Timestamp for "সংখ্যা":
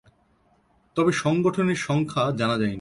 1.79-2.23